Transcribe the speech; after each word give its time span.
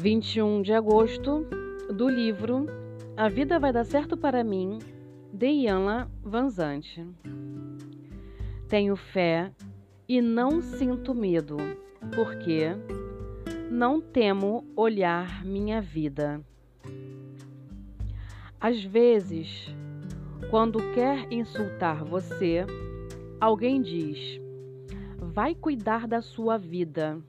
21 0.00 0.62
de 0.62 0.72
agosto, 0.72 1.46
do 1.94 2.08
livro 2.08 2.64
A 3.14 3.28
Vida 3.28 3.58
Vai 3.58 3.70
Dar 3.70 3.84
Certo 3.84 4.16
para 4.16 4.42
Mim, 4.42 4.78
de 5.30 5.46
Ianla 5.46 6.10
Vanzante. 6.22 7.06
Tenho 8.66 8.96
fé 8.96 9.52
e 10.08 10.22
não 10.22 10.62
sinto 10.62 11.14
medo, 11.14 11.58
porque 12.14 12.70
não 13.70 14.00
temo 14.00 14.64
olhar 14.74 15.44
minha 15.44 15.82
vida. 15.82 16.40
Às 18.58 18.82
vezes, 18.82 19.66
quando 20.48 20.78
quer 20.94 21.30
insultar 21.30 22.02
você, 22.06 22.64
alguém 23.38 23.82
diz: 23.82 24.40
vai 25.18 25.54
cuidar 25.54 26.08
da 26.08 26.22
sua 26.22 26.56
vida 26.56 27.22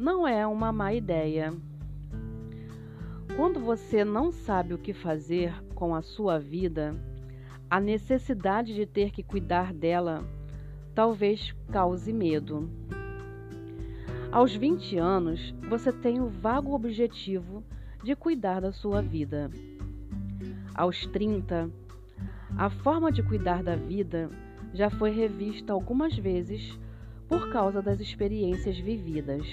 não 0.00 0.26
é 0.26 0.46
uma 0.46 0.72
má 0.72 0.94
ideia. 0.94 1.52
Quando 3.36 3.60
você 3.60 4.02
não 4.02 4.32
sabe 4.32 4.72
o 4.72 4.78
que 4.78 4.94
fazer 4.94 5.52
com 5.74 5.94
a 5.94 6.00
sua 6.00 6.38
vida, 6.38 6.96
a 7.68 7.78
necessidade 7.78 8.74
de 8.74 8.86
ter 8.86 9.10
que 9.10 9.22
cuidar 9.22 9.74
dela 9.74 10.24
talvez 10.94 11.54
cause 11.70 12.10
medo. 12.14 12.70
Aos 14.32 14.54
20 14.54 14.96
anos, 14.96 15.54
você 15.68 15.92
tem 15.92 16.18
o 16.18 16.28
vago 16.28 16.74
objetivo 16.74 17.62
de 18.02 18.16
cuidar 18.16 18.60
da 18.60 18.72
sua 18.72 19.02
vida. 19.02 19.50
Aos 20.74 21.04
30, 21.08 21.70
a 22.56 22.70
forma 22.70 23.12
de 23.12 23.22
cuidar 23.22 23.62
da 23.62 23.76
vida 23.76 24.30
já 24.72 24.88
foi 24.88 25.10
revista 25.10 25.74
algumas 25.74 26.16
vezes 26.16 26.78
por 27.28 27.50
causa 27.52 27.82
das 27.82 28.00
experiências 28.00 28.78
vividas. 28.78 29.46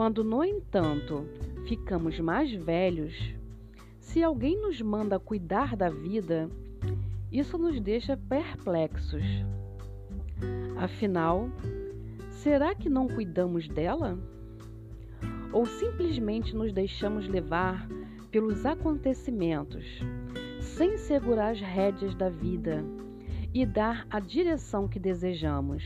Quando, 0.00 0.24
no 0.24 0.42
entanto, 0.42 1.26
ficamos 1.68 2.18
mais 2.18 2.50
velhos, 2.50 3.14
se 3.98 4.22
alguém 4.22 4.58
nos 4.58 4.80
manda 4.80 5.18
cuidar 5.18 5.76
da 5.76 5.90
vida, 5.90 6.48
isso 7.30 7.58
nos 7.58 7.78
deixa 7.78 8.16
perplexos. 8.16 9.22
Afinal, 10.78 11.50
será 12.30 12.74
que 12.74 12.88
não 12.88 13.08
cuidamos 13.08 13.68
dela? 13.68 14.18
Ou 15.52 15.66
simplesmente 15.66 16.56
nos 16.56 16.72
deixamos 16.72 17.28
levar 17.28 17.86
pelos 18.30 18.64
acontecimentos, 18.64 19.84
sem 20.62 20.96
segurar 20.96 21.50
as 21.50 21.60
rédeas 21.60 22.14
da 22.14 22.30
vida 22.30 22.82
e 23.52 23.66
dar 23.66 24.06
a 24.08 24.18
direção 24.18 24.88
que 24.88 24.98
desejamos? 24.98 25.84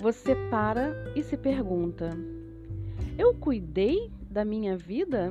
Você 0.00 0.34
para 0.50 0.94
e 1.14 1.22
se 1.22 1.36
pergunta: 1.36 2.08
Eu 3.18 3.34
cuidei 3.34 4.10
da 4.30 4.46
minha 4.46 4.74
vida? 4.74 5.30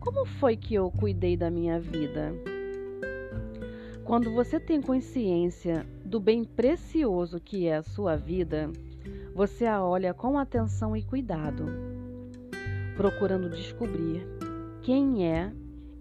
Como 0.00 0.26
foi 0.26 0.56
que 0.56 0.74
eu 0.74 0.90
cuidei 0.90 1.36
da 1.36 1.48
minha 1.48 1.78
vida? 1.78 2.34
Quando 4.04 4.32
você 4.32 4.58
tem 4.58 4.82
consciência 4.82 5.86
do 6.04 6.18
bem 6.18 6.42
precioso 6.42 7.38
que 7.38 7.68
é 7.68 7.76
a 7.76 7.84
sua 7.84 8.16
vida, 8.16 8.68
você 9.32 9.64
a 9.64 9.80
olha 9.80 10.12
com 10.12 10.36
atenção 10.36 10.96
e 10.96 11.02
cuidado, 11.04 11.66
procurando 12.96 13.48
descobrir 13.48 14.26
quem 14.82 15.28
é 15.30 15.52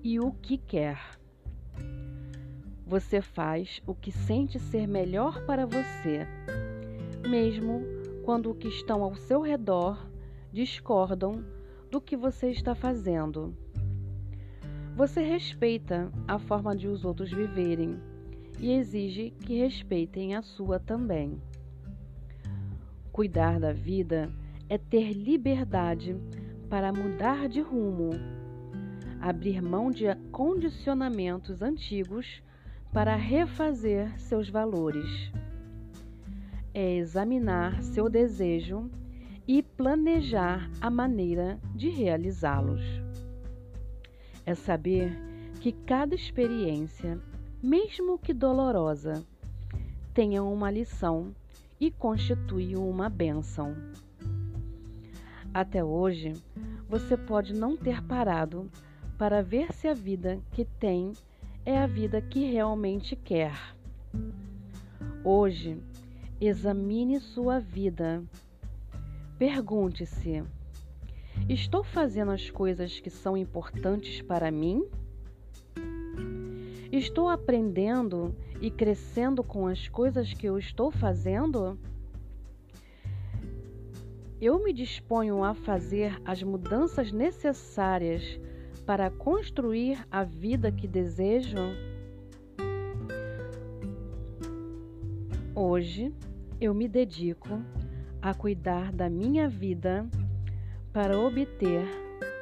e 0.04 0.20
o 0.20 0.32
que 0.32 0.58
quer. 0.58 1.00
Você 2.88 3.22
faz 3.22 3.84
o 3.86 3.94
que 3.94 4.12
sente 4.12 4.60
ser 4.60 4.88
melhor 4.88 5.46
para 5.46 5.68
você 5.68 6.28
mesmo 7.28 7.82
quando 8.24 8.52
o 8.52 8.56
que 8.56 8.68
estão 8.68 9.04
ao 9.04 9.16
seu 9.16 9.42
redor 9.42 10.10
discordam 10.52 11.44
do 11.90 12.00
que 12.00 12.16
você 12.16 12.50
está 12.50 12.76
fazendo. 12.76 13.56
Você 14.96 15.22
respeita 15.22 16.12
a 16.28 16.38
forma 16.38 16.76
de 16.76 16.88
os 16.88 17.04
outros 17.04 17.32
viverem 17.32 18.00
e 18.60 18.72
exige 18.72 19.32
que 19.32 19.58
respeitem 19.58 20.36
a 20.36 20.42
sua 20.42 20.80
também. 20.80 21.42
Cuidar 23.12 23.60
da 23.60 23.74
vida 23.74 24.32
é 24.70 24.78
ter 24.78 25.12
liberdade 25.12 26.16
para 26.70 26.94
mudar 26.94 27.48
de 27.48 27.62
rumo, 27.62 28.12
abrir 29.20 29.62
mão 29.62 29.92
de 29.92 30.06
condicionamentos 30.32 31.62
antigos 31.62 32.42
para 32.92 33.16
refazer 33.16 34.20
seus 34.20 34.50
valores 34.50 35.32
é 36.74 36.96
examinar 36.96 37.82
seu 37.84 38.10
desejo 38.10 38.90
e 39.48 39.62
planejar 39.62 40.70
a 40.82 40.90
maneira 40.90 41.60
de 41.76 41.90
realizá-los. 41.90 42.82
É 44.46 44.56
saber 44.56 45.16
que 45.60 45.72
cada 45.72 46.16
experiência, 46.16 47.20
mesmo 47.62 48.18
que 48.18 48.34
dolorosa, 48.34 49.24
tenha 50.14 50.44
uma 50.44 50.72
lição 50.72 51.34
e 51.80 51.92
constitui 51.92 52.76
uma 52.76 53.10
bênção. 53.10 53.76
Até 55.54 55.84
hoje, 55.84 56.34
você 56.90 57.16
pode 57.16 57.54
não 57.54 57.78
ter 57.78 58.02
parado 58.04 58.70
para 59.18 59.42
ver 59.42 59.72
se 59.72 59.88
a 59.88 59.94
vida 59.94 60.40
que 60.52 60.66
tem 60.66 61.14
é 61.66 61.78
a 61.78 61.88
vida 61.88 62.22
que 62.22 62.46
realmente 62.46 63.16
quer. 63.16 63.54
Hoje, 65.24 65.78
Examine 66.42 67.20
sua 67.20 67.60
vida. 67.60 68.24
Pergunte-se: 69.38 70.44
estou 71.48 71.84
fazendo 71.84 72.32
as 72.32 72.50
coisas 72.50 73.00
que 73.00 73.10
são 73.10 73.38
importantes 73.38 74.22
para 74.22 74.52
mim? 74.52 74.86
Estou 76.92 77.28
aprendendo 77.28 78.36
e 78.62 78.70
crescendo 78.70 79.44
com 79.44 79.68
as 79.68 79.88
coisas 79.88 80.34
que 80.34 80.48
eu 80.48 80.58
estou 80.58 80.92
fazendo? 80.92 81.80
Eu 84.40 84.64
me 84.64 84.74
disponho 84.74 85.44
a 85.44 85.54
fazer 85.54 86.22
as 86.26 86.44
mudanças 86.44 87.12
necessárias 87.12 88.40
para 88.86 89.10
construir 89.10 90.06
a 90.12 90.24
vida 90.24 90.72
que 90.72 90.88
desejo? 90.88 91.93
Hoje, 95.66 96.14
eu 96.60 96.74
me 96.74 96.90
dedico 96.90 97.48
a 98.22 98.34
cuidar 98.34 98.92
da 98.92 99.10
minha 99.10 99.48
vida 99.48 100.06
para 100.92 101.18
obter 101.18 101.88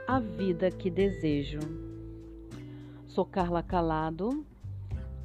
a 0.07 0.19
vida 0.19 0.71
que 0.71 0.89
desejo. 0.89 1.59
Sou 3.05 3.23
Carla 3.23 3.61
Calado, 3.61 4.43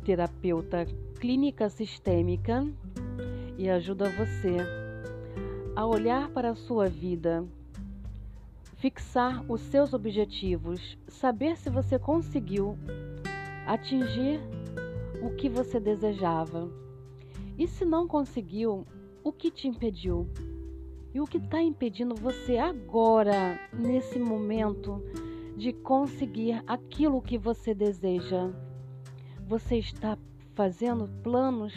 terapeuta 0.05 0.85
clínica 1.19 1.71
sistêmica 1.71 2.67
e 3.57 3.71
ajudo 3.71 4.05
você 4.11 4.59
a 5.75 5.87
olhar 5.87 6.29
para 6.29 6.51
a 6.51 6.55
sua 6.55 6.91
vida, 6.91 7.47
fixar 8.77 9.43
os 9.51 9.63
seus 9.63 9.95
objetivos, 9.95 10.99
saber 11.09 11.57
se 11.57 11.71
você 11.71 11.99
conseguiu 11.99 12.77
atingir 13.67 14.39
o 15.23 15.35
que 15.35 15.49
você 15.49 15.81
desejava 15.81 16.69
e 17.59 17.67
se 17.67 17.85
não 17.85 18.07
conseguiu, 18.07 18.87
o 19.25 19.33
que 19.33 19.51
te 19.51 19.67
impediu? 19.67 20.29
E 21.15 21.21
o 21.21 21.25
que 21.25 21.39
está 21.39 21.63
impedindo 21.63 22.15
você 22.15 22.59
agora, 22.59 23.59
nesse 23.73 24.19
momento, 24.19 25.03
de 25.57 25.73
conseguir 25.73 26.63
aquilo 26.67 27.23
que 27.23 27.39
você 27.39 27.75
deseja? 27.75 28.53
Você 29.49 29.79
está 29.79 30.19
fazendo 30.55 31.09
planos? 31.23 31.73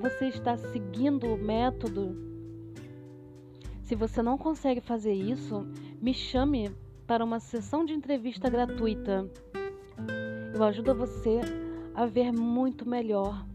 Você 0.00 0.26
está 0.26 0.56
seguindo 0.56 1.26
o 1.26 1.38
método? 1.38 2.16
Se 3.82 3.94
você 3.94 4.20
não 4.20 4.36
consegue 4.36 4.80
fazer 4.80 5.14
isso, 5.14 5.64
me 6.02 6.12
chame 6.12 6.70
para 7.06 7.24
uma 7.24 7.38
sessão 7.38 7.84
de 7.84 7.92
entrevista 7.92 8.50
gratuita. 8.50 9.30
Eu 10.52 10.64
ajudo 10.64 10.92
você 10.92 11.40
a 11.94 12.04
ver 12.04 12.32
muito 12.32 12.88
melhor 12.88 13.46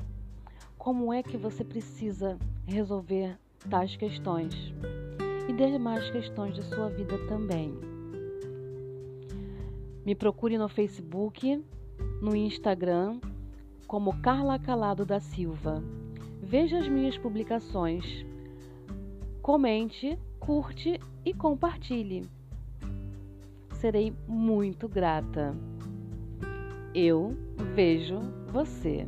como 0.82 1.14
é 1.14 1.22
que 1.22 1.38
você 1.38 1.64
precisa 1.64 2.40
resolver 2.66 3.38
tais 3.70 3.96
questões 3.96 4.74
e 5.48 5.54
demais 5.54 6.10
questões 6.10 6.56
de 6.56 6.64
sua 6.64 6.90
vida 6.90 7.20
também. 7.28 7.72
Me 10.04 10.16
procure 10.16 10.58
no 10.58 10.68
Facebook, 10.68 11.64
no 12.20 12.36
Instagram, 12.36 13.20
como 13.86 14.20
Carla 14.24 14.58
Calado 14.58 15.06
da 15.06 15.20
Silva. 15.20 15.84
Veja 16.42 16.80
as 16.80 16.88
minhas 16.88 17.16
publicações. 17.16 18.26
Comente, 19.40 20.18
curte 20.40 21.00
e 21.24 21.32
compartilhe. 21.32 22.28
Serei 23.74 24.12
muito 24.28 24.90
grata. 24.90 25.56
Eu 26.96 27.38
vejo 27.76 28.20
você. 28.52 29.08